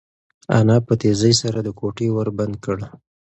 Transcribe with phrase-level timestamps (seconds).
[0.57, 2.77] انا په تېزۍ سره د کوټې ور بند کړ.